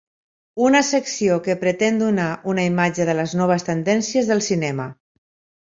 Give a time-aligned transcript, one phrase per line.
[0.67, 4.93] Una secció que pretén donar una imatge de les noves tendències del cinema.